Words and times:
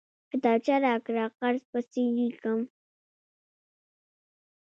کتابچه 0.29 0.75
راکړه، 0.85 1.23
قرض 1.39 1.63
پسې 1.71 2.03
ليکم! 2.17 2.59